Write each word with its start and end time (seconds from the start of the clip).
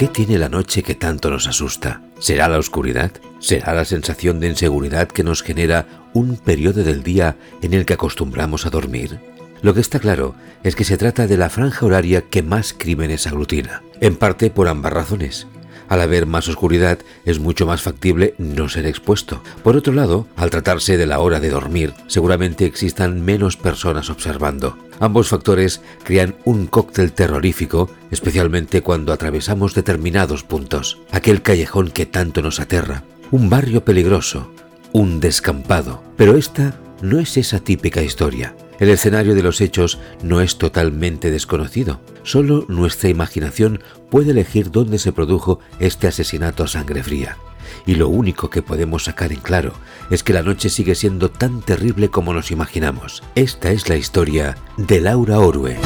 ¿Qué 0.00 0.08
tiene 0.08 0.38
la 0.38 0.48
noche 0.48 0.82
que 0.82 0.94
tanto 0.94 1.28
nos 1.28 1.46
asusta? 1.46 2.00
¿Será 2.18 2.48
la 2.48 2.56
oscuridad? 2.56 3.12
¿Será 3.38 3.74
la 3.74 3.84
sensación 3.84 4.40
de 4.40 4.48
inseguridad 4.48 5.08
que 5.08 5.22
nos 5.22 5.42
genera 5.42 5.86
un 6.14 6.38
periodo 6.38 6.82
del 6.82 7.02
día 7.02 7.36
en 7.60 7.74
el 7.74 7.84
que 7.84 7.92
acostumbramos 7.92 8.64
a 8.64 8.70
dormir? 8.70 9.20
Lo 9.60 9.74
que 9.74 9.82
está 9.82 9.98
claro 9.98 10.34
es 10.62 10.74
que 10.74 10.84
se 10.84 10.96
trata 10.96 11.26
de 11.26 11.36
la 11.36 11.50
franja 11.50 11.84
horaria 11.84 12.22
que 12.22 12.42
más 12.42 12.72
crímenes 12.72 13.26
aglutina, 13.26 13.82
en 14.00 14.16
parte 14.16 14.48
por 14.48 14.68
ambas 14.68 14.94
razones. 14.94 15.46
Al 15.90 16.00
haber 16.00 16.24
más 16.24 16.46
oscuridad 16.46 17.00
es 17.24 17.40
mucho 17.40 17.66
más 17.66 17.82
factible 17.82 18.36
no 18.38 18.68
ser 18.68 18.86
expuesto. 18.86 19.42
Por 19.64 19.76
otro 19.76 19.92
lado, 19.92 20.28
al 20.36 20.48
tratarse 20.48 20.96
de 20.96 21.06
la 21.06 21.18
hora 21.18 21.40
de 21.40 21.50
dormir, 21.50 21.94
seguramente 22.06 22.64
existan 22.64 23.22
menos 23.22 23.56
personas 23.56 24.08
observando. 24.08 24.78
Ambos 25.00 25.28
factores 25.28 25.82
crean 26.04 26.36
un 26.44 26.68
cóctel 26.68 27.10
terrorífico, 27.10 27.90
especialmente 28.12 28.82
cuando 28.82 29.12
atravesamos 29.12 29.74
determinados 29.74 30.44
puntos. 30.44 31.00
Aquel 31.10 31.42
callejón 31.42 31.90
que 31.90 32.06
tanto 32.06 32.40
nos 32.40 32.60
aterra, 32.60 33.02
un 33.32 33.50
barrio 33.50 33.84
peligroso, 33.84 34.52
un 34.92 35.18
descampado. 35.18 36.04
Pero 36.16 36.36
esta 36.36 36.78
no 37.02 37.18
es 37.18 37.36
esa 37.36 37.58
típica 37.58 38.00
historia. 38.00 38.54
El 38.80 38.88
escenario 38.88 39.34
de 39.34 39.42
los 39.42 39.60
hechos 39.60 39.98
no 40.22 40.40
es 40.40 40.56
totalmente 40.56 41.30
desconocido. 41.30 42.00
Solo 42.22 42.64
nuestra 42.68 43.10
imaginación 43.10 43.82
puede 44.10 44.30
elegir 44.30 44.70
dónde 44.70 44.98
se 44.98 45.12
produjo 45.12 45.60
este 45.78 46.08
asesinato 46.08 46.64
a 46.64 46.66
sangre 46.66 47.02
fría. 47.02 47.36
Y 47.84 47.96
lo 47.96 48.08
único 48.08 48.48
que 48.48 48.62
podemos 48.62 49.04
sacar 49.04 49.32
en 49.32 49.40
claro 49.40 49.74
es 50.10 50.22
que 50.22 50.32
la 50.32 50.42
noche 50.42 50.70
sigue 50.70 50.94
siendo 50.94 51.30
tan 51.30 51.60
terrible 51.60 52.08
como 52.08 52.32
nos 52.32 52.50
imaginamos. 52.50 53.22
Esta 53.34 53.70
es 53.70 53.90
la 53.90 53.96
historia 53.96 54.56
de 54.78 55.00
Laura 55.02 55.40
Orue. 55.40 55.76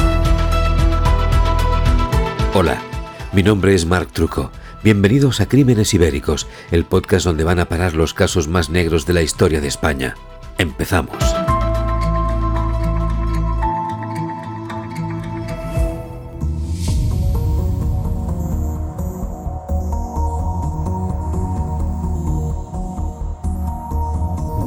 Hola, 2.53 2.81
mi 3.33 3.43
nombre 3.43 3.75
es 3.75 3.85
Marc 3.85 4.13
Truco. 4.13 4.51
Bienvenidos 4.85 5.41
a 5.41 5.49
Crímenes 5.49 5.93
Ibéricos, 5.93 6.47
el 6.71 6.85
podcast 6.85 7.25
donde 7.25 7.43
van 7.43 7.59
a 7.59 7.67
parar 7.67 7.93
los 7.93 8.13
casos 8.13 8.47
más 8.47 8.69
negros 8.69 9.05
de 9.05 9.13
la 9.13 9.21
historia 9.21 9.59
de 9.59 9.67
España. 9.67 10.15
Empezamos. 10.57 11.34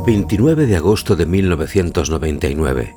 29 0.08 0.66
de 0.66 0.74
agosto 0.74 1.16
de 1.16 1.26
1999. 1.26 2.94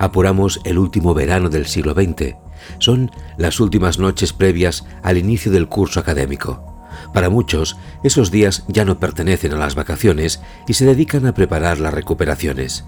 Apuramos 0.00 0.60
el 0.64 0.78
último 0.78 1.14
verano 1.14 1.48
del 1.48 1.66
siglo 1.66 1.92
XX. 1.94 2.34
Son 2.80 3.12
las 3.38 3.60
últimas 3.60 4.00
noches 4.00 4.32
previas 4.32 4.84
al 5.04 5.16
inicio 5.16 5.52
del 5.52 5.68
curso 5.68 6.00
académico. 6.00 6.88
Para 7.14 7.30
muchos, 7.30 7.76
esos 8.02 8.32
días 8.32 8.64
ya 8.66 8.84
no 8.84 8.98
pertenecen 8.98 9.52
a 9.52 9.58
las 9.58 9.76
vacaciones 9.76 10.40
y 10.66 10.74
se 10.74 10.86
dedican 10.86 11.24
a 11.24 11.34
preparar 11.34 11.78
las 11.78 11.94
recuperaciones. 11.94 12.84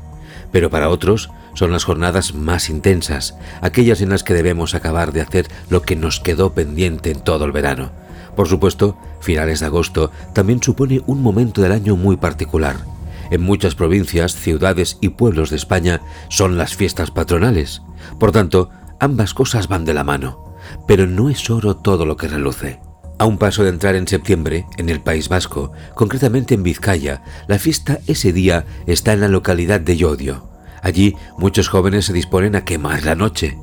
Pero 0.51 0.69
para 0.69 0.89
otros 0.89 1.31
son 1.55 1.71
las 1.71 1.85
jornadas 1.85 2.35
más 2.35 2.69
intensas, 2.69 3.37
aquellas 3.61 4.01
en 4.01 4.09
las 4.09 4.25
que 4.25 4.35
debemos 4.35 4.75
acabar 4.75 5.13
de 5.13 5.21
hacer 5.21 5.47
lo 5.71 5.83
que 5.83 5.95
nos 5.95 6.19
quedó 6.19 6.53
pendiente 6.53 7.13
en 7.13 7.21
todo 7.21 7.45
el 7.45 7.53
verano. 7.53 7.93
Por 8.35 8.49
supuesto, 8.49 8.99
finales 9.21 9.61
de 9.61 9.67
agosto 9.67 10.11
también 10.33 10.61
supone 10.61 11.01
un 11.07 11.23
momento 11.23 11.63
del 11.63 11.71
año 11.71 11.95
muy 11.95 12.17
particular 12.17 12.92
en 13.33 13.41
muchas 13.41 13.75
provincias, 13.75 14.35
ciudades 14.35 14.99
y 15.01 15.09
pueblos 15.09 15.49
de 15.49 15.57
España 15.57 16.03
son 16.29 16.59
las 16.59 16.77
fiestas 16.77 17.11
patronales. 17.11 17.81
Por 18.21 18.31
tanto, 18.31 18.69
ambas 19.01 19.33
cosas 19.33 19.69
van 19.69 19.87
de 19.87 19.95
la 19.95 20.05
mano. 20.05 20.55
Pero 20.87 21.07
no 21.07 21.31
es 21.31 21.49
oro 21.49 21.77
todo 21.77 22.05
lo 22.05 22.19
que 22.19 22.29
reluce. 22.29 22.81
A 23.19 23.25
un 23.25 23.39
paso 23.39 23.63
de 23.63 23.71
entrar 23.71 23.95
en 23.95 24.07
septiembre, 24.07 24.67
en 24.77 24.91
el 24.91 25.01
País 25.01 25.31
Vasco, 25.31 25.73
concretamente 25.95 26.53
en 26.55 26.63
Vizcaya, 26.63 27.23
la 27.47 27.59
fiesta 27.59 28.01
ese 28.07 28.35
día 28.35 28.67
está 28.87 29.15
en 29.15 29.23
la 29.23 29.29
localidad 29.29 29.81
de 29.81 29.97
Llodio. 29.97 30.51
Allí 30.83 31.17
muchos 31.39 31.69
jóvenes 31.69 32.05
se 32.05 32.13
disponen 32.13 32.55
a 32.55 32.67
quemar 32.67 33.03
la 33.05 33.15
noche. 33.15 33.57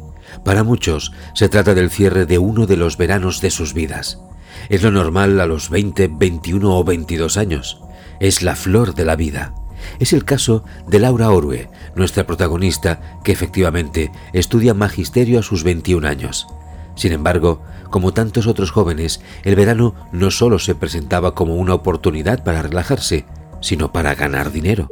Para 0.44 0.63
muchos 0.63 1.13
se 1.36 1.47
trata 1.47 1.75
del 1.75 1.91
cierre 1.91 2.25
de 2.25 2.40
uno 2.40 2.66
de 2.66 2.78
los 2.78 2.97
veranos 2.97 3.40
de 3.40 3.51
sus 3.51 3.75
vidas. 3.75 4.19
Es 4.69 4.81
lo 4.81 4.90
normal 4.90 5.40
a 5.40 5.46
los 5.46 5.69
20, 5.69 6.09
21 6.12 6.75
o 6.75 6.84
22 6.84 7.38
años. 7.38 7.81
Es 8.19 8.41
la 8.41 8.56
flor 8.56 8.94
de 8.94 9.06
la 9.06 9.16
vida. 9.16 9.53
Es 10.00 10.13
el 10.13 10.25
caso 10.25 10.63
de 10.88 11.00
Laura 11.00 11.30
Orue, 11.31 11.69
nuestra 11.96 12.28
protagonista, 12.28 13.19
que 13.24 13.31
efectivamente 13.31 14.12
estudia 14.34 14.74
magisterio 14.74 15.40
a 15.40 15.44
sus 15.44 15.63
21 15.63 16.07
años. 16.07 16.47
Sin 16.96 17.13
embargo, 17.13 17.62
como 17.90 18.13
tantos 18.13 18.46
otros 18.46 18.72
jóvenes, 18.72 19.22
el 19.44 19.56
verano 19.56 19.96
no 20.12 20.31
solo 20.31 20.59
se 20.59 20.75
presentaba 20.75 21.34
como 21.34 21.56
una 21.56 21.74
oportunidad 21.74 22.44
para 22.44 22.62
relajarse, 22.62 23.25
sino 23.62 23.91
para 23.91 24.16
ganar 24.16 24.51
dinero. 24.51 24.90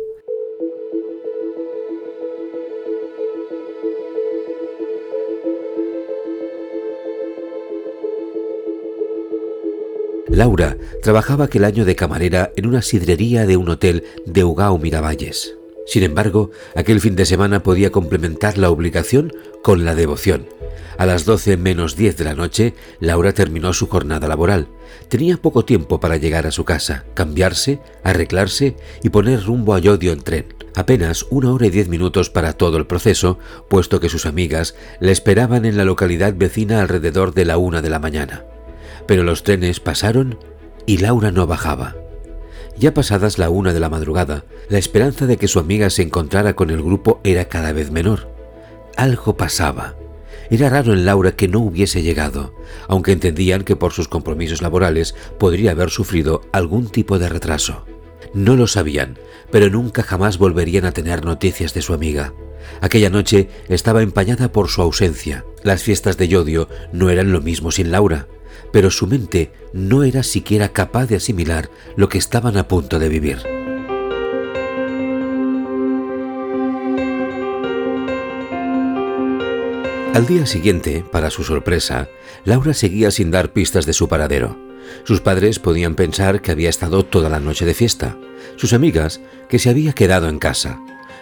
Laura 10.29 10.77
trabajaba 11.01 11.45
aquel 11.45 11.63
año 11.63 11.85
de 11.85 11.95
camarera 11.95 12.51
en 12.55 12.67
una 12.67 12.81
sidrería 12.81 13.45
de 13.45 13.57
un 13.57 13.69
hotel 13.69 14.03
de 14.25 14.43
Ugao 14.43 14.77
Miravalles. 14.77 15.55
Sin 15.85 16.03
embargo, 16.03 16.51
aquel 16.75 16.99
fin 16.99 17.15
de 17.15 17.25
semana 17.25 17.63
podía 17.63 17.91
complementar 17.91 18.57
la 18.57 18.69
obligación 18.69 19.31
con 19.63 19.85
la 19.85 19.95
devoción. 19.95 20.47
A 20.97 21.05
las 21.05 21.23
12 21.25 21.55
menos 21.57 21.95
10 21.95 22.17
de 22.17 22.23
la 22.25 22.33
noche, 22.33 22.73
Laura 22.99 23.31
terminó 23.31 23.71
su 23.71 23.87
jornada 23.87 24.27
laboral. 24.27 24.67
Tenía 25.07 25.37
poco 25.37 25.63
tiempo 25.63 25.99
para 25.99 26.17
llegar 26.17 26.45
a 26.45 26.51
su 26.51 26.65
casa, 26.65 27.05
cambiarse, 27.13 27.79
arreglarse 28.03 28.75
y 29.03 29.09
poner 29.09 29.43
rumbo 29.45 29.75
a 29.75 29.79
Yodio 29.79 30.11
en 30.11 30.21
tren. 30.21 30.53
Apenas 30.75 31.25
una 31.29 31.53
hora 31.53 31.67
y 31.67 31.69
diez 31.69 31.87
minutos 31.87 32.29
para 32.29 32.53
todo 32.53 32.77
el 32.77 32.87
proceso, 32.87 33.39
puesto 33.69 33.99
que 33.99 34.09
sus 34.09 34.25
amigas 34.25 34.75
le 34.99 35.11
esperaban 35.11 35.65
en 35.65 35.77
la 35.77 35.85
localidad 35.85 36.33
vecina 36.35 36.81
alrededor 36.81 37.33
de 37.33 37.45
la 37.45 37.57
una 37.57 37.81
de 37.81 37.89
la 37.89 37.99
mañana. 37.99 38.43
Pero 39.07 39.23
los 39.23 39.43
trenes 39.43 39.79
pasaron 39.79 40.37
y 40.85 40.97
Laura 40.97 41.31
no 41.31 41.47
bajaba. 41.47 41.95
Ya 42.77 42.93
pasadas 42.93 43.39
la 43.39 43.49
una 43.49 43.73
de 43.73 43.79
la 43.79 43.89
madrugada, 43.89 44.45
la 44.69 44.77
esperanza 44.77 45.25
de 45.25 45.37
que 45.37 45.47
su 45.47 45.59
amiga 45.59 45.89
se 45.89 46.03
encontrara 46.03 46.55
con 46.55 46.69
el 46.69 46.83
grupo 46.83 47.19
era 47.23 47.45
cada 47.45 47.71
vez 47.71 47.89
menor. 47.89 48.31
Algo 48.95 49.35
pasaba. 49.35 49.95
Era 50.51 50.69
raro 50.69 50.93
en 50.93 51.05
Laura 51.05 51.35
que 51.35 51.47
no 51.47 51.59
hubiese 51.59 52.03
llegado, 52.03 52.53
aunque 52.87 53.11
entendían 53.11 53.63
que 53.63 53.75
por 53.75 53.93
sus 53.93 54.07
compromisos 54.07 54.61
laborales 54.61 55.15
podría 55.39 55.71
haber 55.71 55.89
sufrido 55.89 56.41
algún 56.51 56.87
tipo 56.89 57.17
de 57.17 57.29
retraso. 57.29 57.85
No 58.33 58.55
lo 58.55 58.67
sabían, 58.67 59.17
pero 59.51 59.69
nunca 59.69 60.03
jamás 60.03 60.37
volverían 60.37 60.85
a 60.85 60.91
tener 60.91 61.25
noticias 61.25 61.73
de 61.73 61.81
su 61.81 61.93
amiga. 61.93 62.33
Aquella 62.81 63.09
noche 63.09 63.49
estaba 63.69 64.03
empañada 64.03 64.51
por 64.51 64.69
su 64.69 64.81
ausencia. 64.81 65.45
Las 65.63 65.81
fiestas 65.81 66.17
de 66.17 66.27
Yodio 66.27 66.69
no 66.93 67.09
eran 67.09 67.31
lo 67.31 67.41
mismo 67.41 67.71
sin 67.71 67.91
Laura 67.91 68.27
pero 68.71 68.91
su 68.91 69.07
mente 69.07 69.51
no 69.73 70.03
era 70.03 70.23
siquiera 70.23 70.69
capaz 70.69 71.07
de 71.07 71.15
asimilar 71.15 71.69
lo 71.95 72.09
que 72.09 72.17
estaban 72.17 72.57
a 72.57 72.67
punto 72.67 72.99
de 72.99 73.09
vivir. 73.09 73.37
Al 80.13 80.25
día 80.25 80.47
siguiente, 80.47 81.05
para 81.11 81.29
su 81.29 81.43
sorpresa, 81.43 82.09
Laura 82.43 82.73
seguía 82.73 83.11
sin 83.11 83.29
dar 83.29 83.53
pistas 83.53 83.85
de 83.85 83.93
su 83.93 84.07
paradero. 84.07 84.57
Sus 85.03 85.21
padres 85.21 85.59
podían 85.59 85.93
pensar 85.93 86.41
que 86.41 86.51
había 86.51 86.69
estado 86.69 87.05
toda 87.05 87.29
la 87.29 87.39
noche 87.39 87.65
de 87.65 87.75
fiesta, 87.75 88.17
sus 88.55 88.73
amigas 88.73 89.21
que 89.47 89.59
se 89.59 89.69
había 89.69 89.93
quedado 89.93 90.27
en 90.27 90.39
casa. 90.39 90.79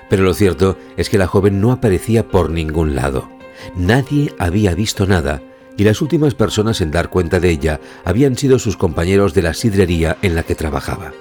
Pero 0.09 0.23
lo 0.23 0.33
cierto 0.33 0.77
es 0.95 1.09
que 1.09 1.17
la 1.17 1.27
joven 1.27 1.59
no 1.59 1.73
aparecía 1.73 2.27
por 2.29 2.49
ningún 2.49 2.95
lado. 2.95 3.29
Nadie 3.75 4.33
había 4.37 4.73
visto 4.75 5.05
nada 5.07 5.41
y 5.77 5.83
las 5.83 6.01
últimas 6.01 6.35
personas 6.35 6.81
en 6.81 6.91
dar 6.91 7.09
cuenta 7.09 7.39
de 7.39 7.49
ella 7.49 7.79
habían 8.03 8.37
sido 8.37 8.59
sus 8.59 8.77
compañeros 8.77 9.33
de 9.33 9.41
la 9.41 9.53
sidrería 9.53 10.17
en 10.21 10.35
la 10.35 10.43
que 10.43 10.55
trabajaba. 10.55 11.13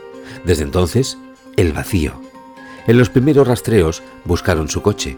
Desde 0.44 0.64
entonces, 0.64 1.18
el 1.56 1.72
vacío. 1.72 2.20
En 2.86 2.98
los 2.98 3.10
primeros 3.10 3.48
rastreos 3.48 4.02
buscaron 4.24 4.68
su 4.68 4.82
coche. 4.82 5.16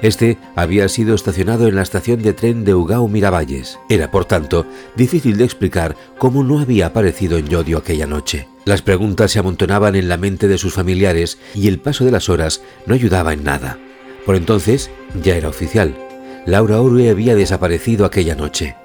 Este 0.00 0.38
había 0.54 0.88
sido 0.88 1.16
estacionado 1.16 1.66
en 1.66 1.74
la 1.74 1.82
estación 1.82 2.22
de 2.22 2.32
tren 2.32 2.64
de 2.64 2.74
Ugao 2.74 3.08
Miravalles. 3.08 3.80
Era, 3.88 4.12
por 4.12 4.26
tanto, 4.26 4.64
difícil 4.94 5.36
de 5.36 5.44
explicar 5.44 5.96
cómo 6.18 6.44
no 6.44 6.60
había 6.60 6.86
aparecido 6.86 7.36
en 7.36 7.48
Yodio 7.48 7.78
aquella 7.78 8.06
noche. 8.06 8.46
Las 8.64 8.82
preguntas 8.82 9.32
se 9.32 9.40
amontonaban 9.40 9.96
en 9.96 10.08
la 10.08 10.16
mente 10.16 10.46
de 10.46 10.58
sus 10.58 10.74
familiares 10.74 11.38
y 11.54 11.66
el 11.66 11.80
paso 11.80 12.04
de 12.04 12.12
las 12.12 12.28
horas 12.28 12.62
no 12.86 12.94
ayudaba 12.94 13.32
en 13.32 13.42
nada. 13.42 13.78
Por 14.24 14.36
entonces 14.36 14.90
ya 15.20 15.36
era 15.36 15.48
oficial. 15.48 16.07
Laura 16.46 16.80
Orue 16.80 17.10
había 17.10 17.34
desaparecido 17.34 18.04
aquella 18.04 18.34
noche. 18.34 18.76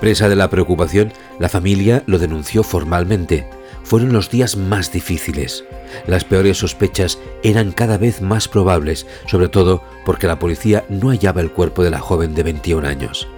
Presa 0.00 0.28
de 0.28 0.36
la 0.36 0.50
preocupación, 0.50 1.12
la 1.38 1.48
familia 1.48 2.02
lo 2.06 2.18
denunció 2.18 2.62
formalmente. 2.62 3.48
Fueron 3.82 4.12
los 4.12 4.30
días 4.30 4.56
más 4.56 4.92
difíciles. 4.92 5.64
Las 6.06 6.24
peores 6.24 6.58
sospechas 6.58 7.18
eran 7.42 7.72
cada 7.72 7.96
vez 7.96 8.20
más 8.20 8.48
probables, 8.48 9.06
sobre 9.26 9.48
todo 9.48 9.82
porque 10.04 10.26
la 10.26 10.38
policía 10.38 10.84
no 10.88 11.10
hallaba 11.10 11.40
el 11.40 11.52
cuerpo 11.52 11.82
de 11.84 11.90
la 11.90 12.00
joven 12.00 12.34
de 12.34 12.42
21 12.42 12.86
años. 12.86 13.28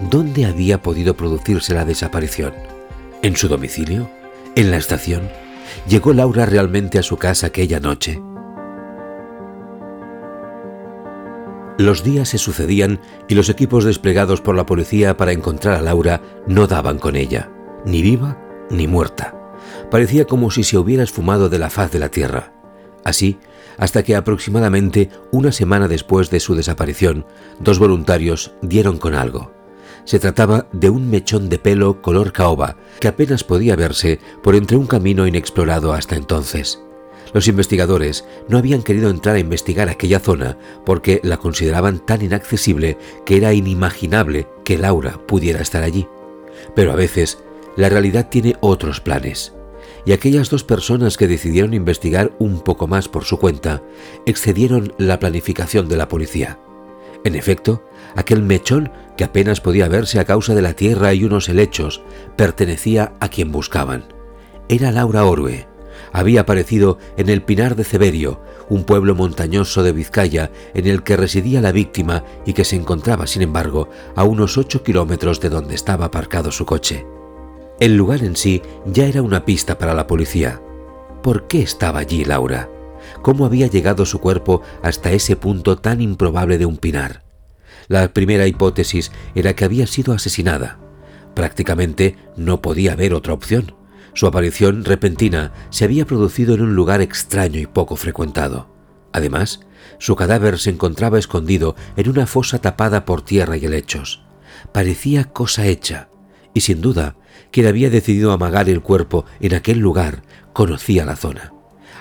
¿Dónde 0.00 0.44
había 0.44 0.82
podido 0.82 1.14
producirse 1.14 1.74
la 1.74 1.84
desaparición? 1.84 2.52
¿En 3.22 3.36
su 3.36 3.48
domicilio? 3.48 4.10
¿En 4.54 4.70
la 4.70 4.76
estación? 4.76 5.30
¿Llegó 5.88 6.12
Laura 6.12 6.46
realmente 6.46 6.98
a 6.98 7.02
su 7.02 7.16
casa 7.16 7.46
aquella 7.48 7.80
noche? 7.80 8.20
Los 11.82 12.04
días 12.04 12.28
se 12.28 12.38
sucedían 12.38 13.00
y 13.26 13.34
los 13.34 13.48
equipos 13.48 13.82
desplegados 13.82 14.40
por 14.40 14.54
la 14.54 14.66
policía 14.66 15.16
para 15.16 15.32
encontrar 15.32 15.74
a 15.74 15.82
Laura 15.82 16.22
no 16.46 16.68
daban 16.68 17.00
con 17.00 17.16
ella, 17.16 17.50
ni 17.84 18.02
viva 18.02 18.38
ni 18.70 18.86
muerta. 18.86 19.34
Parecía 19.90 20.24
como 20.24 20.52
si 20.52 20.62
se 20.62 20.78
hubiera 20.78 21.02
esfumado 21.02 21.48
de 21.48 21.58
la 21.58 21.70
faz 21.70 21.90
de 21.90 21.98
la 21.98 22.08
tierra. 22.08 22.52
Así, 23.02 23.40
hasta 23.78 24.04
que 24.04 24.14
aproximadamente 24.14 25.10
una 25.32 25.50
semana 25.50 25.88
después 25.88 26.30
de 26.30 26.38
su 26.38 26.54
desaparición, 26.54 27.26
dos 27.58 27.80
voluntarios 27.80 28.54
dieron 28.62 28.98
con 28.98 29.16
algo. 29.16 29.52
Se 30.04 30.20
trataba 30.20 30.68
de 30.70 30.88
un 30.88 31.10
mechón 31.10 31.48
de 31.48 31.58
pelo 31.58 32.00
color 32.00 32.30
caoba 32.30 32.76
que 33.00 33.08
apenas 33.08 33.42
podía 33.42 33.74
verse 33.74 34.20
por 34.44 34.54
entre 34.54 34.76
un 34.76 34.86
camino 34.86 35.26
inexplorado 35.26 35.92
hasta 35.92 36.14
entonces. 36.14 36.80
Los 37.32 37.48
investigadores 37.48 38.24
no 38.48 38.58
habían 38.58 38.82
querido 38.82 39.08
entrar 39.10 39.36
a 39.36 39.40
investigar 39.40 39.88
aquella 39.88 40.20
zona 40.20 40.58
porque 40.84 41.20
la 41.22 41.38
consideraban 41.38 42.04
tan 42.04 42.22
inaccesible 42.22 42.98
que 43.24 43.36
era 43.36 43.54
inimaginable 43.54 44.46
que 44.64 44.78
Laura 44.78 45.18
pudiera 45.26 45.60
estar 45.60 45.82
allí. 45.82 46.06
Pero 46.74 46.92
a 46.92 46.96
veces 46.96 47.38
la 47.76 47.88
realidad 47.88 48.28
tiene 48.28 48.56
otros 48.60 49.00
planes. 49.00 49.54
Y 50.04 50.12
aquellas 50.12 50.50
dos 50.50 50.64
personas 50.64 51.16
que 51.16 51.28
decidieron 51.28 51.74
investigar 51.74 52.32
un 52.38 52.60
poco 52.60 52.86
más 52.86 53.08
por 53.08 53.24
su 53.24 53.38
cuenta 53.38 53.82
excedieron 54.26 54.92
la 54.98 55.18
planificación 55.18 55.88
de 55.88 55.96
la 55.96 56.08
policía. 56.08 56.58
En 57.24 57.36
efecto, 57.36 57.84
aquel 58.16 58.42
mechón, 58.42 58.90
que 59.16 59.24
apenas 59.24 59.60
podía 59.60 59.88
verse 59.88 60.18
a 60.18 60.24
causa 60.24 60.54
de 60.54 60.62
la 60.62 60.74
tierra 60.74 61.14
y 61.14 61.24
unos 61.24 61.48
helechos, 61.48 62.02
pertenecía 62.36 63.12
a 63.20 63.28
quien 63.28 63.52
buscaban. 63.52 64.04
Era 64.68 64.90
Laura 64.90 65.24
Orue, 65.24 65.68
había 66.12 66.42
aparecido 66.42 66.98
en 67.16 67.28
el 67.28 67.42
Pinar 67.42 67.76
de 67.76 67.84
Ceberio, 67.84 68.40
un 68.68 68.84
pueblo 68.84 69.14
montañoso 69.14 69.82
de 69.82 69.92
Vizcaya 69.92 70.50
en 70.74 70.86
el 70.86 71.02
que 71.02 71.16
residía 71.16 71.60
la 71.60 71.72
víctima 71.72 72.24
y 72.46 72.52
que 72.52 72.64
se 72.64 72.76
encontraba, 72.76 73.26
sin 73.26 73.42
embargo, 73.42 73.88
a 74.16 74.24
unos 74.24 74.58
8 74.58 74.82
kilómetros 74.82 75.40
de 75.40 75.48
donde 75.50 75.74
estaba 75.74 76.06
aparcado 76.06 76.50
su 76.50 76.66
coche. 76.66 77.06
El 77.80 77.96
lugar 77.96 78.22
en 78.22 78.36
sí 78.36 78.62
ya 78.86 79.06
era 79.06 79.22
una 79.22 79.44
pista 79.44 79.78
para 79.78 79.94
la 79.94 80.06
policía. 80.06 80.60
¿Por 81.22 81.46
qué 81.48 81.62
estaba 81.62 82.00
allí 82.00 82.24
Laura? 82.24 82.68
¿Cómo 83.22 83.44
había 83.44 83.66
llegado 83.66 84.06
su 84.06 84.20
cuerpo 84.20 84.62
hasta 84.82 85.12
ese 85.12 85.36
punto 85.36 85.76
tan 85.76 86.00
improbable 86.00 86.58
de 86.58 86.66
un 86.66 86.76
pinar? 86.76 87.22
La 87.88 88.08
primera 88.12 88.46
hipótesis 88.46 89.12
era 89.34 89.54
que 89.54 89.64
había 89.64 89.86
sido 89.86 90.14
asesinada. 90.14 90.78
Prácticamente 91.34 92.16
no 92.36 92.62
podía 92.62 92.92
haber 92.92 93.14
otra 93.14 93.32
opción. 93.32 93.74
Su 94.14 94.26
aparición 94.26 94.84
repentina 94.84 95.52
se 95.70 95.84
había 95.84 96.06
producido 96.06 96.54
en 96.54 96.62
un 96.62 96.74
lugar 96.74 97.00
extraño 97.00 97.58
y 97.58 97.66
poco 97.66 97.96
frecuentado. 97.96 98.68
Además, 99.12 99.60
su 99.98 100.16
cadáver 100.16 100.58
se 100.58 100.70
encontraba 100.70 101.18
escondido 101.18 101.76
en 101.96 102.08
una 102.08 102.26
fosa 102.26 102.58
tapada 102.58 103.04
por 103.04 103.22
tierra 103.22 103.56
y 103.56 103.64
helechos. 103.64 104.22
Parecía 104.72 105.24
cosa 105.24 105.66
hecha, 105.66 106.08
y 106.54 106.60
sin 106.60 106.80
duda, 106.80 107.16
quien 107.50 107.66
había 107.66 107.90
decidido 107.90 108.32
amagar 108.32 108.68
el 108.68 108.82
cuerpo 108.82 109.24
en 109.40 109.54
aquel 109.54 109.78
lugar 109.78 110.22
conocía 110.52 111.04
la 111.04 111.16
zona. 111.16 111.52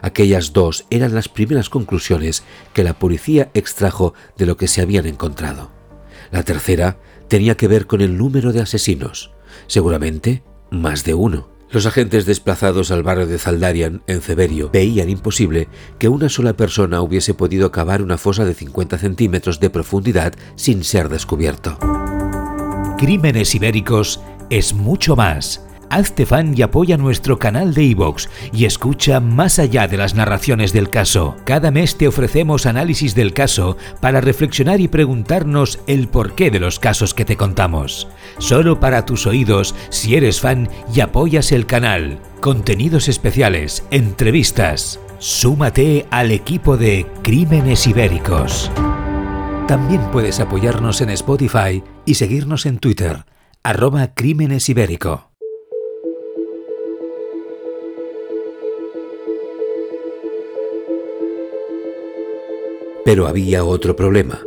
Aquellas 0.01 0.51
dos 0.51 0.85
eran 0.89 1.13
las 1.13 1.29
primeras 1.29 1.69
conclusiones 1.69 2.43
que 2.73 2.83
la 2.83 2.93
policía 2.93 3.51
extrajo 3.53 4.13
de 4.37 4.45
lo 4.45 4.57
que 4.57 4.67
se 4.67 4.81
habían 4.81 5.05
encontrado. 5.05 5.71
La 6.31 6.43
tercera 6.43 6.97
tenía 7.27 7.55
que 7.55 7.67
ver 7.67 7.87
con 7.87 8.01
el 8.01 8.17
número 8.17 8.51
de 8.51 8.61
asesinos, 8.61 9.31
seguramente 9.67 10.43
más 10.71 11.03
de 11.03 11.13
uno. 11.13 11.49
Los 11.71 11.85
agentes 11.85 12.25
desplazados 12.25 12.91
al 12.91 13.01
barrio 13.01 13.27
de 13.27 13.37
Zaldarian, 13.37 14.03
en 14.07 14.19
Ceberio, 14.19 14.69
veían 14.73 15.09
imposible 15.09 15.69
que 15.99 16.09
una 16.09 16.27
sola 16.27 16.53
persona 16.53 17.01
hubiese 17.01 17.33
podido 17.33 17.71
cavar 17.71 18.01
una 18.01 18.17
fosa 18.17 18.43
de 18.43 18.53
50 18.53 18.97
centímetros 18.97 19.61
de 19.61 19.69
profundidad 19.69 20.33
sin 20.55 20.83
ser 20.83 21.07
descubierto. 21.07 21.77
Crímenes 22.97 23.55
ibéricos 23.55 24.19
es 24.49 24.73
mucho 24.73 25.15
más 25.15 25.65
hazte 25.91 26.25
fan 26.25 26.53
y 26.57 26.61
apoya 26.61 26.97
nuestro 26.97 27.37
canal 27.37 27.73
de 27.73 27.83
iVoox 27.83 28.27
y 28.53 28.65
escucha 28.65 29.19
más 29.19 29.59
allá 29.59 29.87
de 29.87 29.97
las 29.97 30.15
narraciones 30.15 30.73
del 30.73 30.89
caso. 30.89 31.35
Cada 31.45 31.71
mes 31.71 31.97
te 31.97 32.07
ofrecemos 32.07 32.65
análisis 32.65 33.15
del 33.15 33.33
caso 33.33 33.77
para 33.99 34.21
reflexionar 34.21 34.81
y 34.81 34.87
preguntarnos 34.87 35.79
el 35.87 36.07
porqué 36.07 36.51
de 36.51 36.59
los 36.59 36.79
casos 36.79 37.13
que 37.13 37.25
te 37.25 37.37
contamos. 37.37 38.07
Solo 38.37 38.79
para 38.79 39.05
tus 39.05 39.27
oídos 39.27 39.75
si 39.89 40.15
eres 40.15 40.41
fan 40.41 40.69
y 40.93 41.01
apoyas 41.01 41.51
el 41.51 41.65
canal. 41.65 42.19
Contenidos 42.39 43.07
especiales, 43.07 43.85
entrevistas. 43.91 44.99
Súmate 45.19 46.07
al 46.09 46.31
equipo 46.31 46.77
de 46.77 47.05
Crímenes 47.21 47.85
Ibéricos. 47.85 48.71
También 49.67 50.01
puedes 50.11 50.39
apoyarnos 50.39 51.01
en 51.01 51.11
Spotify 51.11 51.83
y 52.05 52.15
seguirnos 52.15 52.65
en 52.65 52.79
Twitter, 52.79 53.25
arroba 53.63 54.13
Crímenes 54.13 54.67
Ibérico. 54.67 55.30
Pero 63.11 63.27
había 63.27 63.65
otro 63.65 63.97
problema. 63.97 64.39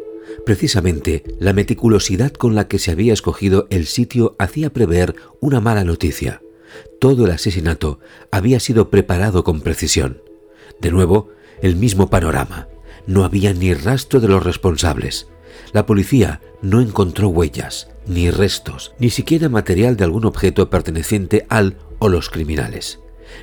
Precisamente 0.47 1.23
la 1.39 1.53
meticulosidad 1.53 2.33
con 2.33 2.55
la 2.55 2.67
que 2.67 2.79
se 2.79 2.93
había 2.93 3.13
escogido 3.13 3.67
el 3.69 3.85
sitio 3.85 4.37
hacía 4.39 4.73
prever 4.73 5.17
una 5.41 5.61
mala 5.61 5.85
noticia. 5.85 6.41
Todo 6.99 7.27
el 7.27 7.33
asesinato 7.33 7.99
había 8.31 8.61
sido 8.61 8.89
preparado 8.89 9.45
con 9.45 9.61
precisión. 9.61 10.23
De 10.81 10.91
nuevo, 10.91 11.29
el 11.61 11.77
mismo 11.77 12.09
panorama. 12.09 12.69
No 13.07 13.27
había 13.27 13.53
ni 13.53 13.75
rastro 13.75 14.19
de 14.19 14.29
los 14.29 14.43
responsables. 14.43 15.29
La 15.75 15.85
policía 15.85 16.41
no 16.63 16.81
encontró 16.81 17.29
huellas, 17.29 17.91
ni 18.07 18.31
restos, 18.31 18.95
ni 18.99 19.11
siquiera 19.11 19.51
material 19.51 19.99
de 19.99 20.05
algún 20.05 20.25
objeto 20.25 20.71
perteneciente 20.71 21.45
al 21.51 21.77
o 21.99 22.09
los 22.09 22.31
criminales. 22.31 22.99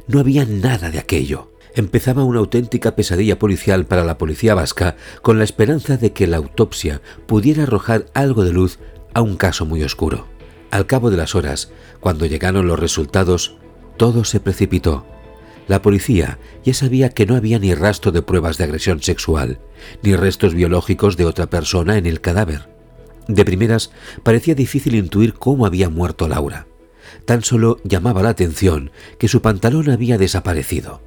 No 0.08 0.20
había 0.20 0.46
nada 0.46 0.90
de 0.90 0.98
aquello 0.98 1.52
empezaba 1.76 2.24
una 2.24 2.40
auténtica 2.40 2.96
pesadilla 2.96 3.40
policial 3.40 3.86
para 3.86 4.04
la 4.04 4.18
policía 4.18 4.56
vasca 4.56 4.96
con 5.22 5.38
la 5.38 5.44
esperanza 5.44 5.98
de 5.98 6.14
que 6.14 6.28
la 6.28 6.38
autopsia 6.38 7.02
pudiera 7.28 7.64
arrojar 7.64 8.06
algo 8.14 8.44
de 8.44 8.54
luz 8.54 8.80
a 9.14 9.22
un 9.22 9.38
caso 9.38 9.66
muy 9.66 9.84
oscuro. 9.84 10.28
Al 10.72 10.86
cabo 10.86 11.12
de 11.12 11.18
las 11.18 11.36
horas, 11.36 11.72
cuando 12.00 12.26
llegaron 12.26 12.68
los 12.68 12.80
resultados, 12.80 13.58
todo 13.98 14.24
se 14.24 14.40
precipitó. 14.40 15.06
La 15.68 15.82
policía 15.82 16.40
ya 16.64 16.74
sabía 16.74 17.10
que 17.10 17.26
no 17.26 17.36
había 17.36 17.60
ni 17.60 17.74
rastro 17.74 18.12
de 18.12 18.22
pruebas 18.22 18.58
de 18.58 18.64
agresión 18.64 19.02
sexual, 19.02 19.60
ni 20.02 20.16
restos 20.16 20.54
biológicos 20.54 21.18
de 21.18 21.26
otra 21.26 21.50
persona 21.50 21.98
en 21.98 22.06
el 22.06 22.22
cadáver. 22.22 22.70
De 23.28 23.46
primeras, 23.46 23.92
parecía 24.24 24.56
difícil 24.56 24.96
intuir 24.96 25.34
cómo 25.34 25.66
había 25.66 25.90
muerto 25.90 26.28
Laura. 26.28 26.68
Tan 27.26 27.44
solo 27.44 27.78
llamaba 27.84 28.24
la 28.24 28.30
atención 28.30 28.92
que 29.20 29.28
su 29.28 29.42
pantalón 29.42 29.90
había 29.90 30.18
desaparecido. 30.18 31.02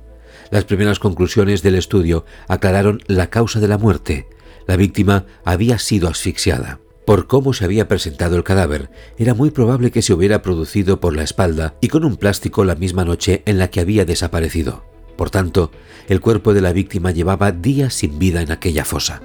Las 0.51 0.65
primeras 0.65 0.99
conclusiones 0.99 1.63
del 1.63 1.75
estudio 1.75 2.25
aclararon 2.49 3.03
la 3.07 3.31
causa 3.31 3.61
de 3.61 3.69
la 3.69 3.79
muerte. 3.79 4.29
La 4.67 4.77
víctima 4.77 5.27
había 5.45 5.79
sido 5.79 6.09
asfixiada. 6.09 6.81
Por 7.07 7.27
cómo 7.27 7.53
se 7.53 7.67
había 7.67 7.87
presentado 7.87 8.37
el 8.37 8.45
cadáver, 8.45 8.91
era 9.19 9.35
muy 9.35 9.51
probable 9.51 9.91
que 9.91 10.01
se 10.01 10.15
hubiera 10.15 10.41
producido 10.41 11.01
por 11.01 11.15
la 11.15 11.23
espalda 11.23 11.75
y 11.83 11.89
con 11.89 12.05
un 12.05 12.17
plástico 12.17 12.65
la 12.65 12.77
misma 12.77 13.05
noche 13.05 13.43
en 13.45 13.59
la 13.59 13.69
que 13.69 13.81
había 13.81 14.07
desaparecido. 14.07 14.85
Por 15.17 15.31
tanto, 15.31 15.71
el 16.09 16.21
cuerpo 16.21 16.55
de 16.55 16.63
la 16.63 16.73
víctima 16.73 17.11
llevaba 17.11 17.53
días 17.53 17.95
sin 17.95 18.19
vida 18.19 18.41
en 18.41 18.53
aquella 18.53 18.85
fosa. 18.85 19.23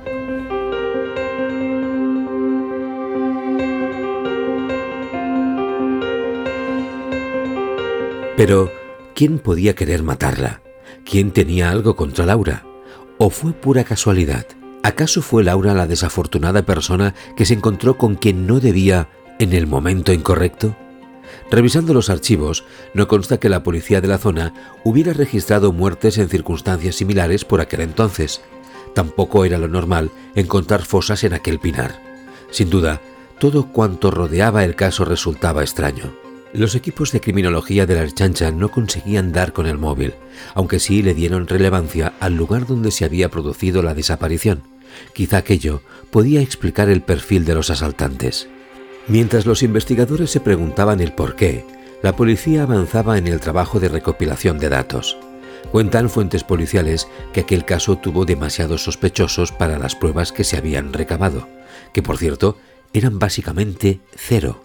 Pero, 8.36 8.72
¿quién 9.16 9.40
podía 9.40 9.76
querer 9.76 10.04
matarla? 10.04 10.62
¿Quién 11.06 11.32
tenía 11.32 11.72
algo 11.72 11.96
contra 11.96 12.26
Laura? 12.26 12.64
¿O 13.18 13.30
fue 13.30 13.54
pura 13.54 13.84
casualidad? 13.84 14.46
¿Acaso 14.84 15.22
fue 15.22 15.44
Laura 15.44 15.74
la 15.74 15.88
desafortunada 15.88 16.64
persona 16.64 17.14
que 17.36 17.46
se 17.46 17.54
encontró 17.54 17.98
con 17.98 18.16
quien 18.16 18.48
no 18.48 18.60
debía 18.60 19.10
en 19.40 19.54
el 19.54 19.68
momento 19.68 20.14
incorrecto? 20.14 20.76
Revisando 21.52 21.94
los 21.94 22.10
archivos, 22.10 22.64
no 22.94 23.08
consta 23.08 23.40
que 23.40 23.50
la 23.50 23.64
policía 23.64 24.02
de 24.02 24.08
la 24.08 24.18
zona 24.18 24.54
hubiera 24.84 25.14
registrado 25.14 25.74
muertes 25.74 26.18
en 26.18 26.30
circunstancias 26.30 26.96
similares 26.96 27.44
por 27.44 27.60
aquel 27.62 27.82
entonces. 27.82 28.42
Tampoco 28.94 29.46
era 29.46 29.58
lo 29.58 29.68
normal 29.68 30.12
encontrar 30.36 30.84
fosas 30.84 31.24
en 31.24 31.34
aquel 31.34 31.60
pinar. 31.60 32.02
Sin 32.52 32.70
duda, 32.70 33.02
todo 33.40 33.72
cuanto 33.72 34.12
rodeaba 34.12 34.64
el 34.64 34.76
caso 34.76 35.06
resultaba 35.06 35.62
extraño. 35.62 36.14
Los 36.52 36.74
equipos 36.74 37.12
de 37.12 37.22
criminología 37.22 37.86
de 37.86 37.94
la 37.94 38.02
Erchancha 38.02 38.50
no 38.50 38.70
conseguían 38.70 39.32
dar 39.32 39.54
con 39.54 39.68
el 39.68 39.78
móvil, 39.78 40.16
aunque 40.56 40.80
sí 40.80 41.04
le 41.04 41.14
dieron 41.14 41.48
relevancia 41.48 42.14
al 42.20 42.36
lugar 42.36 42.66
donde 42.66 42.90
se 42.90 43.06
había 43.06 43.30
producido 43.30 43.84
la 43.84 43.94
desaparición. 43.94 44.64
Quizá 45.14 45.38
aquello 45.38 45.84
podía 46.10 46.42
explicar 46.42 46.90
el 46.90 47.02
perfil 47.02 47.46
de 47.46 47.54
los 47.54 47.70
asaltantes. 47.70 48.48
Mientras 49.08 49.46
los 49.46 49.62
investigadores 49.62 50.32
se 50.32 50.40
preguntaban 50.40 51.02
el 51.02 51.14
por 51.14 51.36
qué, 51.36 51.66
la 52.02 52.16
policía 52.16 52.64
avanzaba 52.64 53.20
en 53.20 53.28
el 53.28 53.40
trabajo 53.40 53.80
de 53.80 53.90
recopilación 53.90 54.58
de 54.58 54.70
datos. 54.70 55.18
Cuentan 55.72 56.10
fuentes 56.10 56.44
policiales 56.44 57.08
que 57.32 57.42
aquel 57.42 57.64
caso 57.64 57.98
tuvo 57.98 58.26
demasiados 58.26 58.84
sospechosos 58.84 59.52
para 59.52 59.78
las 59.78 59.96
pruebas 59.96 60.32
que 60.32 60.44
se 60.44 60.58
habían 60.58 60.94
recabado, 60.94 61.48
que 61.94 62.02
por 62.02 62.18
cierto 62.18 62.58
eran 62.92 63.20
básicamente 63.20 64.00
cero. 64.16 64.64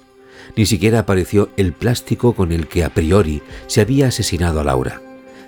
Ni 0.56 0.66
siquiera 0.66 1.00
apareció 1.00 1.50
el 1.56 1.72
plástico 1.72 2.34
con 2.34 2.52
el 2.52 2.68
que 2.68 2.84
a 2.84 2.90
priori 2.90 3.42
se 3.66 3.80
había 3.80 4.08
asesinado 4.08 4.60
a 4.60 4.64
Laura. 4.64 5.00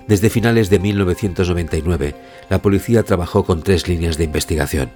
Desde 0.07 0.29
finales 0.29 0.69
de 0.69 0.79
1999, 0.79 2.15
la 2.49 2.61
policía 2.61 3.03
trabajó 3.03 3.43
con 3.43 3.61
tres 3.61 3.87
líneas 3.87 4.17
de 4.17 4.23
investigación. 4.23 4.89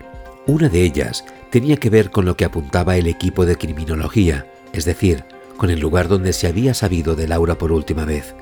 Una 0.47 0.69
de 0.69 0.83
ellas 0.83 1.25
tenía 1.49 1.77
que 1.77 1.89
ver 1.89 2.11
con 2.11 2.25
lo 2.25 2.37
que 2.37 2.45
apuntaba 2.45 2.95
el 2.95 3.07
equipo 3.07 3.45
de 3.45 3.57
criminología, 3.57 4.47
es 4.73 4.85
decir, 4.85 5.25
con 5.57 5.69
el 5.69 5.79
lugar 5.79 6.07
donde 6.07 6.33
se 6.33 6.47
había 6.47 6.73
sabido 6.73 7.15
de 7.15 7.27
Laura 7.27 7.57
por 7.57 7.71
última 7.71 8.05
vez. 8.05 8.33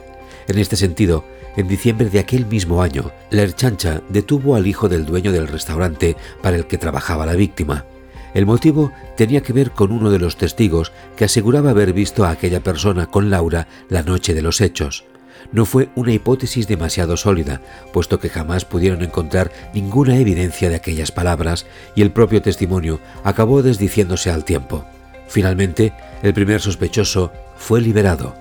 En 0.47 0.57
este 0.57 0.75
sentido, 0.75 1.25
en 1.57 1.67
diciembre 1.67 2.09
de 2.09 2.19
aquel 2.19 2.45
mismo 2.45 2.81
año, 2.81 3.11
la 3.31 3.41
Erchancha 3.41 4.01
detuvo 4.09 4.55
al 4.55 4.67
hijo 4.67 4.87
del 4.87 5.05
dueño 5.05 5.31
del 5.31 5.47
restaurante 5.47 6.15
para 6.41 6.55
el 6.55 6.67
que 6.67 6.77
trabajaba 6.77 7.25
la 7.25 7.33
víctima. 7.33 7.85
El 8.33 8.45
motivo 8.45 8.91
tenía 9.17 9.41
que 9.41 9.53
ver 9.53 9.71
con 9.71 9.91
uno 9.91 10.11
de 10.11 10.19
los 10.19 10.37
testigos 10.37 10.91
que 11.15 11.25
aseguraba 11.25 11.71
haber 11.71 11.93
visto 11.93 12.25
a 12.25 12.31
aquella 12.31 12.61
persona 12.61 13.07
con 13.07 13.29
Laura 13.29 13.67
la 13.89 14.03
noche 14.03 14.33
de 14.33 14.41
los 14.41 14.61
hechos 14.61 15.05
no 15.51 15.65
fue 15.65 15.89
una 15.95 16.13
hipótesis 16.13 16.67
demasiado 16.67 17.17
sólida, 17.17 17.61
puesto 17.91 18.19
que 18.19 18.29
jamás 18.29 18.65
pudieron 18.65 19.01
encontrar 19.01 19.51
ninguna 19.73 20.17
evidencia 20.17 20.69
de 20.69 20.75
aquellas 20.75 21.11
palabras 21.11 21.65
y 21.95 22.01
el 22.01 22.11
propio 22.11 22.41
testimonio 22.41 22.99
acabó 23.23 23.63
desdiciéndose 23.63 24.31
al 24.31 24.45
tiempo. 24.45 24.85
Finalmente, 25.27 25.93
el 26.23 26.33
primer 26.33 26.61
sospechoso 26.61 27.31
fue 27.57 27.81
liberado. 27.81 28.35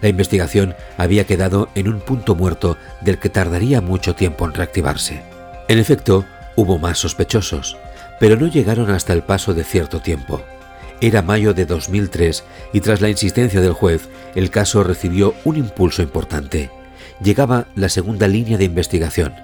La 0.00 0.08
investigación 0.08 0.74
había 0.96 1.26
quedado 1.26 1.68
en 1.74 1.88
un 1.88 2.00
punto 2.00 2.34
muerto 2.34 2.76
del 3.00 3.18
que 3.18 3.28
tardaría 3.28 3.80
mucho 3.80 4.14
tiempo 4.14 4.44
en 4.44 4.54
reactivarse. 4.54 5.22
En 5.68 5.78
efecto, 5.78 6.24
hubo 6.56 6.78
más 6.78 6.98
sospechosos, 6.98 7.76
pero 8.22 8.36
no 8.36 8.46
llegaron 8.46 8.88
hasta 8.90 9.12
el 9.14 9.24
paso 9.24 9.52
de 9.52 9.64
cierto 9.64 9.98
tiempo. 9.98 10.42
Era 11.00 11.22
mayo 11.22 11.54
de 11.54 11.66
2003 11.66 12.44
y 12.72 12.80
tras 12.80 13.00
la 13.00 13.08
insistencia 13.08 13.60
del 13.60 13.72
juez, 13.72 14.08
el 14.36 14.48
caso 14.48 14.84
recibió 14.84 15.34
un 15.42 15.56
impulso 15.56 16.02
importante. 16.02 16.70
Llegaba 17.20 17.66
la 17.74 17.88
segunda 17.88 18.28
línea 18.28 18.58
de 18.58 18.64
investigación. 18.64 19.34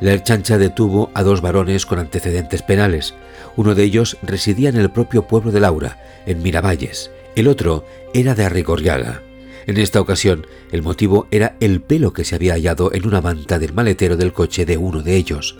La 0.00 0.12
Erchancha 0.12 0.58
detuvo 0.58 1.12
a 1.14 1.22
dos 1.22 1.40
varones 1.40 1.86
con 1.86 2.00
antecedentes 2.00 2.62
penales. 2.62 3.14
Uno 3.54 3.76
de 3.76 3.84
ellos 3.84 4.16
residía 4.22 4.70
en 4.70 4.76
el 4.76 4.90
propio 4.90 5.28
pueblo 5.28 5.52
de 5.52 5.60
Laura, 5.60 5.96
en 6.26 6.42
Miravalles. 6.42 7.12
El 7.36 7.46
otro 7.46 7.86
era 8.12 8.34
de 8.34 8.44
Arrigorriaga. 8.44 9.22
En 9.68 9.76
esta 9.76 10.00
ocasión, 10.00 10.48
el 10.72 10.82
motivo 10.82 11.28
era 11.30 11.54
el 11.60 11.80
pelo 11.80 12.12
que 12.12 12.24
se 12.24 12.34
había 12.34 12.54
hallado 12.54 12.92
en 12.92 13.06
una 13.06 13.20
manta 13.20 13.60
del 13.60 13.72
maletero 13.72 14.16
del 14.16 14.32
coche 14.32 14.66
de 14.66 14.78
uno 14.78 15.02
de 15.02 15.14
ellos. 15.14 15.56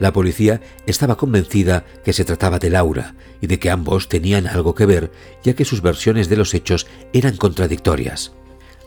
La 0.00 0.12
policía 0.12 0.60
estaba 0.86 1.16
convencida 1.16 1.84
que 2.04 2.12
se 2.12 2.24
trataba 2.24 2.58
de 2.58 2.70
Laura 2.70 3.14
y 3.40 3.46
de 3.46 3.60
que 3.60 3.70
ambos 3.70 4.08
tenían 4.08 4.48
algo 4.48 4.74
que 4.74 4.86
ver, 4.86 5.12
ya 5.44 5.54
que 5.54 5.64
sus 5.64 5.82
versiones 5.82 6.28
de 6.28 6.36
los 6.36 6.54
hechos 6.54 6.88
eran 7.12 7.36
contradictorias. 7.36 8.32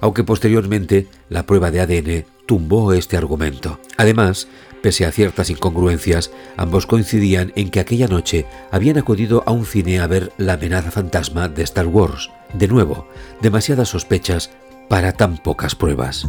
Aunque 0.02 0.26
posteriormente 0.26 1.08
la 1.30 1.46
prueba 1.46 1.72
de 1.72 1.80
ADN 1.80 2.26
tumbó 2.46 2.92
este 2.92 3.16
argumento. 3.16 3.80
Además, 3.96 4.48
pese 4.82 5.06
a 5.06 5.12
ciertas 5.12 5.50
incongruencias, 5.50 6.32
ambos 6.58 6.88
coincidían 6.88 7.54
en 7.56 7.70
que 7.70 7.80
aquella 7.80 8.08
noche 8.08 8.46
habían 8.72 8.98
acudido 8.98 9.44
a 9.46 9.52
un 9.52 9.66
cine 9.66 10.00
a 10.00 10.08
ver 10.08 10.34
La 10.38 10.54
amenaza 10.54 10.92
fantasma 10.92 11.48
de 11.48 11.64
Star 11.64 11.88
Wars. 11.88 12.32
De 12.54 12.68
nuevo, 12.68 13.08
demasiadas 13.40 13.90
sospechas 13.90 14.50
para 14.90 15.14
tan 15.14 15.38
pocas 15.38 15.76
pruebas. 15.76 16.28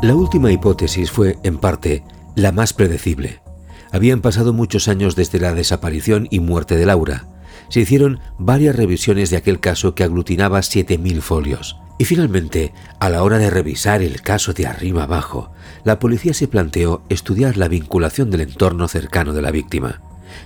La 0.00 0.14
última 0.14 0.52
hipótesis 0.52 1.10
fue, 1.10 1.40
en 1.42 1.58
parte, 1.58 2.04
la 2.36 2.52
más 2.52 2.72
predecible. 2.72 3.42
Habían 3.90 4.20
pasado 4.20 4.52
muchos 4.52 4.86
años 4.86 5.16
desde 5.16 5.40
la 5.40 5.54
desaparición 5.54 6.28
y 6.30 6.38
muerte 6.38 6.76
de 6.76 6.86
Laura. 6.86 7.26
Se 7.68 7.80
hicieron 7.80 8.20
varias 8.38 8.76
revisiones 8.76 9.30
de 9.30 9.38
aquel 9.38 9.58
caso 9.58 9.96
que 9.96 10.04
aglutinaba 10.04 10.60
7.000 10.60 11.20
folios. 11.20 11.78
Y 11.98 12.04
finalmente, 12.04 12.72
a 13.00 13.08
la 13.08 13.24
hora 13.24 13.38
de 13.38 13.50
revisar 13.50 14.00
el 14.00 14.22
caso 14.22 14.52
de 14.52 14.68
arriba 14.68 15.02
abajo, 15.02 15.50
la 15.82 15.98
policía 15.98 16.32
se 16.32 16.46
planteó 16.46 17.02
estudiar 17.08 17.56
la 17.56 17.66
vinculación 17.66 18.30
del 18.30 18.42
entorno 18.42 18.86
cercano 18.86 19.32
de 19.32 19.42
la 19.42 19.50
víctima. 19.50 20.00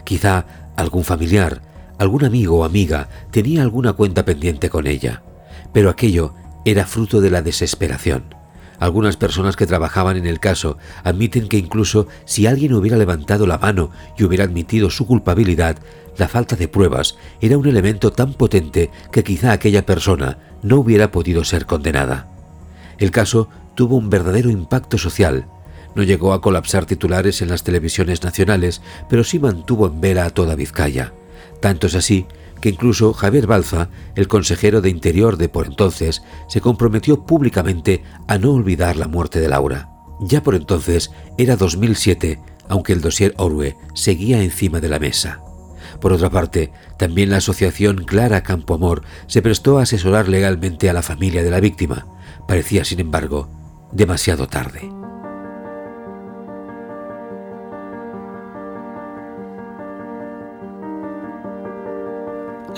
Quizá 0.05 0.73
algún 0.77 1.05
familiar, 1.05 1.61
algún 1.99 2.25
amigo 2.25 2.61
o 2.61 2.65
amiga 2.65 3.11
tenía 3.31 3.61
alguna 3.61 3.93
cuenta 3.93 4.25
pendiente 4.25 4.71
con 4.71 4.87
ella. 4.87 5.23
Pero 5.75 5.91
aquello 5.91 6.35
era 6.65 6.87
fruto 6.87 7.21
de 7.21 7.31
la 7.31 7.43
desesperación. 7.43 8.42
Algunas 8.83 9.17
personas 9.17 9.55
que 9.55 9.69
trabajaban 9.69 10.17
en 10.17 10.27
el 10.27 10.41
caso 10.41 10.77
admiten 11.05 11.47
que 11.47 11.57
incluso 11.57 12.09
si 12.25 12.49
alguien 12.49 12.75
hubiera 12.75 12.97
levantado 12.97 13.47
la 13.47 13.57
mano 13.57 13.93
y 14.19 14.25
hubiera 14.25 14.43
admitido 14.43 14.91
su 14.91 15.07
culpabilidad, 15.07 15.77
la 16.19 16.27
falta 16.27 16.57
de 16.57 16.67
pruebas 16.67 17.17
era 17.41 17.57
un 17.57 17.69
elemento 17.69 18.11
tan 18.11 18.35
potente 18.35 18.91
que 19.13 19.23
quizá 19.23 19.53
aquella 19.53 19.87
persona 19.87 20.39
no 20.65 20.81
hubiera 20.81 21.13
podido 21.13 21.45
ser 21.45 21.65
condenada. 21.65 22.27
El 22.99 23.13
caso 23.13 23.49
tuvo 23.77 23.95
un 23.95 24.11
verdadero 24.11 24.51
impacto 24.51 24.99
social. 24.99 25.47
No 25.95 26.03
llegó 26.03 26.33
a 26.33 26.41
colapsar 26.41 26.85
titulares 26.85 27.41
en 27.41 27.51
las 27.51 27.63
televisiones 27.63 28.25
nacionales, 28.25 28.83
pero 29.09 29.23
sí 29.23 29.39
mantuvo 29.39 29.87
en 29.87 30.01
vela 30.01 30.25
a 30.25 30.31
toda 30.31 30.57
Vizcaya. 30.57 31.13
Tanto 31.61 31.87
es 31.87 31.95
así 31.95 32.27
que 32.63 32.71
incluso 32.71 33.13
Javier 33.13 33.47
Balza, 33.47 33.91
el 34.15 34.29
consejero 34.29 34.81
de 34.81 34.89
Interior 34.89 35.37
de 35.37 35.49
por 35.49 35.67
entonces, 35.67 36.23
se 36.49 36.61
comprometió 36.61 37.27
públicamente 37.27 38.05
a 38.29 38.39
no 38.39 38.53
olvidar 38.53 38.97
la 38.97 39.09
muerte 39.09 39.41
de 39.41 39.49
Laura. 39.49 39.91
Ya 40.21 40.43
por 40.45 40.55
entonces 40.55 41.11
era 41.37 41.57
2007, 41.57 42.41
aunque 42.69 42.93
el 42.93 43.01
dossier 43.01 43.35
Orwe 43.37 43.77
seguía 43.95 44.43
encima 44.43 44.81
de 44.81 44.89
la 44.89 45.01
mesa. 45.01 45.41
Por 46.01 46.13
otra 46.13 46.31
parte, 46.31 46.73
también 46.97 47.31
la 47.31 47.39
asociación 47.39 48.05
Clara 48.05 48.45
Campo 48.45 48.75
Amor 48.75 49.03
se 49.27 49.43
prestó 49.43 49.79
a 49.79 49.83
asesorar 49.83 50.29
legalmente 50.29 50.89
a 50.89 50.93
la 50.93 51.03
familia 51.03 51.43
de 51.43 51.51
la 51.51 51.61
víctima. 51.61 52.07
Parecía, 52.47 52.85
sin 52.85 53.01
embargo, 53.01 53.51
demasiado 53.91 54.47
tarde. 54.47 54.92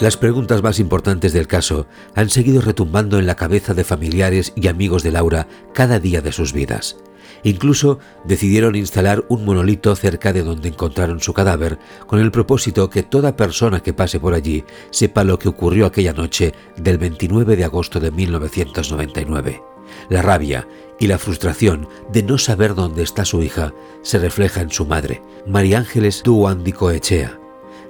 Las 0.01 0.17
preguntas 0.17 0.61
más 0.61 0.81
importantes 0.81 1.33
del 1.33 1.47
caso 1.47 1.87
han 2.17 2.29
seguido 2.29 2.61
retumbando 2.61 3.21
en 3.21 3.27
la 3.27 3.37
cabeza 3.37 3.75
de 3.75 3.85
familiares 3.85 4.53
y 4.57 4.67
amigos 4.67 5.05
de 5.05 5.13
Laura 5.13 5.47
cada 5.73 6.01
día 6.01 6.21
de 6.21 6.33
sus 6.33 6.53
vidas. 6.53 6.97
Incluso 7.45 8.01
decidieron 8.25 8.75
instalar 8.75 9.25
un 9.29 9.45
monolito 9.45 9.95
cerca 9.95 10.33
de 10.33 10.43
donde 10.43 10.69
encontraron 10.69 11.21
su 11.21 11.33
cadáver, 11.33 11.79
con 12.09 12.19
el 12.19 12.33
propósito 12.33 12.91
que 12.91 13.05
toda 13.05 13.37
persona 13.37 13.81
que 13.81 13.93
pase 13.93 14.19
por 14.19 14.35
allí 14.35 14.65
sepa 14.91 15.23
lo 15.23 15.39
que 15.39 15.49
ocurrió 15.49 15.87
aquella 15.87 16.13
noche 16.13 16.55
del 16.77 16.99
29 16.99 17.55
de 17.55 17.65
agosto 17.65 18.01
de 18.01 18.11
1999. 18.11 19.63
La 20.09 20.23
rabia 20.23 20.67
y 20.99 21.07
la 21.07 21.19
frustración 21.19 21.89
de 22.13 22.25
no 22.25 22.39
saber 22.39 22.75
dónde 22.75 23.05
está 23.05 23.25
su 23.25 23.43
hija 23.43 23.73
se 24.03 24.19
refleja 24.19 24.61
en 24.61 24.71
su 24.71 24.87
madre, 24.87 25.23
María 25.47 25.79
Ángeles 25.79 26.23
Duandico 26.25 26.91
Echea, 26.91 27.39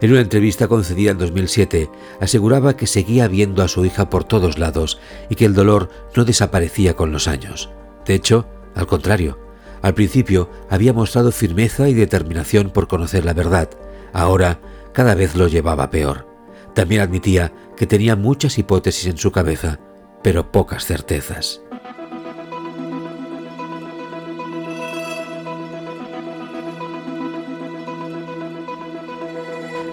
en 0.04 0.11
una 0.11 0.20
entrevista 0.20 0.68
concedida 0.68 1.12
en 1.12 1.16
2007, 1.16 1.88
aseguraba 2.20 2.76
que 2.76 2.87
seguía 2.87 3.26
viendo 3.26 3.62
a 3.62 3.68
su 3.68 3.87
hija 3.87 4.11
por 4.11 4.25
todos 4.25 4.58
lados 4.58 5.00
y 5.30 5.34
que 5.34 5.46
el 5.46 5.54
dolor 5.54 5.88
no 6.14 6.26
desaparecía 6.26 6.94
con 6.94 7.11
los 7.11 7.26
años. 7.26 7.70
De 8.04 8.14
hecho, 8.14 8.46
al 8.75 8.87
contrario, 8.87 9.38
al 9.80 9.94
principio 9.94 10.50
había 10.68 10.92
mostrado 10.92 11.32
firmeza 11.32 11.88
y 11.88 11.94
determinación 11.94 12.68
por 12.68 12.87
conocer 12.87 13.25
la 13.25 13.32
verdad, 13.32 13.70
ahora 14.12 14.61
cada 14.92 15.14
vez 15.14 15.37
lo 15.37 15.49
llevaba 15.49 15.88
peor. 15.88 16.28
También 16.75 17.00
admitía 17.00 17.54
que 17.75 17.87
tenía 17.87 18.14
muchas 18.14 18.58
hipótesis 18.58 19.06
en 19.06 19.16
su 19.16 19.32
cabeza, 19.32 19.80
pero 20.23 20.52
pocas 20.52 20.84
certezas. 20.84 21.62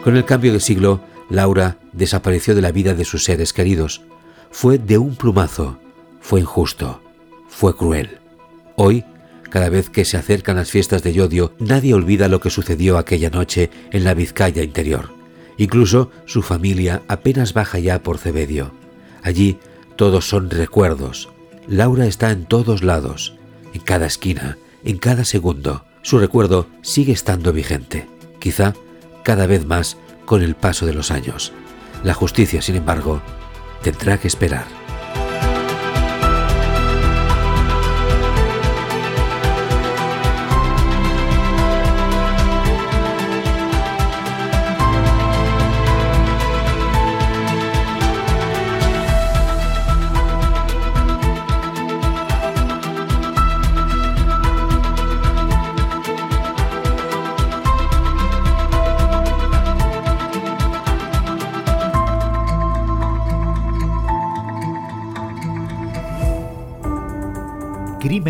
Con 0.03 0.17
el 0.17 0.25
cambio 0.25 0.51
de 0.51 0.59
siglo, 0.59 0.99
Laura 1.29 1.77
desapareció 1.93 2.55
de 2.55 2.61
la 2.61 2.71
vida 2.71 2.95
de 2.95 3.05
sus 3.05 3.23
seres 3.23 3.53
queridos. 3.53 4.01
Fue 4.49 4.79
de 4.79 4.97
un 4.97 5.15
plumazo, 5.15 5.77
fue 6.19 6.39
injusto, 6.39 7.01
fue 7.47 7.75
cruel. 7.77 8.17
Hoy, 8.75 9.05
cada 9.51 9.69
vez 9.69 9.91
que 9.91 10.03
se 10.03 10.17
acercan 10.17 10.55
las 10.55 10.71
fiestas 10.71 11.03
de 11.03 11.13
Yodio, 11.13 11.53
nadie 11.59 11.93
olvida 11.93 12.27
lo 12.29 12.39
que 12.41 12.49
sucedió 12.49 12.97
aquella 12.97 13.29
noche 13.29 13.69
en 13.91 14.03
la 14.03 14.15
Vizcaya 14.15 14.63
interior. 14.63 15.09
Incluso 15.57 16.09
su 16.25 16.41
familia 16.41 17.03
apenas 17.07 17.53
baja 17.53 17.77
ya 17.77 18.01
por 18.01 18.17
Cebedio. 18.17 18.71
Allí 19.21 19.59
todos 19.97 20.27
son 20.27 20.49
recuerdos. 20.49 21.29
Laura 21.67 22.07
está 22.07 22.31
en 22.31 22.45
todos 22.45 22.81
lados, 22.81 23.35
en 23.73 23.81
cada 23.81 24.07
esquina, 24.07 24.57
en 24.83 24.97
cada 24.97 25.25
segundo. 25.25 25.85
Su 26.01 26.17
recuerdo 26.17 26.65
sigue 26.81 27.13
estando 27.13 27.53
vigente, 27.53 28.07
quizá 28.39 28.73
cada 29.23 29.47
vez 29.47 29.65
más 29.65 29.97
con 30.25 30.41
el 30.41 30.55
paso 30.55 30.85
de 30.85 30.93
los 30.93 31.11
años. 31.11 31.53
La 32.03 32.13
justicia, 32.13 32.61
sin 32.61 32.75
embargo, 32.75 33.21
tendrá 33.81 34.17
que 34.17 34.27
esperar. 34.27 34.80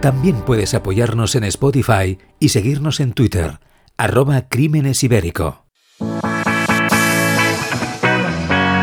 También 0.00 0.36
puedes 0.46 0.72
apoyarnos 0.72 1.34
en 1.34 1.44
Spotify 1.44 2.16
y 2.38 2.48
seguirnos 2.48 3.00
en 3.00 3.12
Twitter, 3.12 3.60
arroba 3.98 4.48
Crímenes 4.48 5.04
Ibérico. 5.04 5.66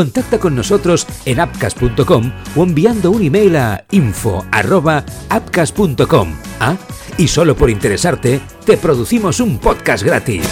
contacta 0.00 0.38
con 0.38 0.56
nosotros 0.56 1.06
en 1.26 1.40
appcast.com 1.40 2.32
o 2.56 2.62
enviando 2.62 3.10
un 3.10 3.22
email 3.22 3.54
a 3.56 3.84
info.appcast.com. 3.90 6.34
Ah, 6.58 6.78
y 7.18 7.28
solo 7.28 7.54
por 7.54 7.68
interesarte, 7.68 8.40
te 8.64 8.78
producimos 8.78 9.40
un 9.40 9.58
podcast 9.58 10.02
gratis. 10.02 10.48